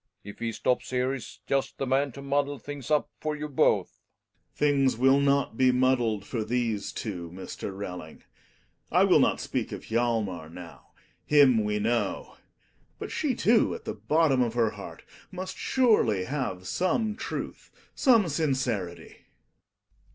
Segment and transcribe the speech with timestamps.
[0.23, 3.99] If he stops here he's just the man to muddle things up for you both.
[4.57, 4.57] Gregers.
[4.57, 7.71] Things will not be muddled for these two, Mr.
[7.71, 8.23] Relling.
[8.91, 10.93] I will not speak of Hjalmar now.
[11.27, 12.37] Him we know.
[12.97, 18.27] But she, too, at the bottom of her heart must surely have some truth, some
[18.27, 19.25] sincerity.